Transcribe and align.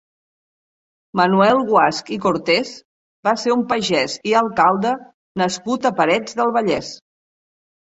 Manuel 1.19 1.61
Guasch 1.67 2.09
i 2.15 2.17
Cortés 2.23 2.71
va 3.29 3.35
ser 3.43 3.53
un 3.57 3.63
pagès 3.75 4.17
i 4.31 4.35
alcalde 4.41 4.97
nascut 5.45 5.89
a 5.93 5.95
Parets 6.03 6.41
del 6.43 6.57
Vallès. 6.61 6.93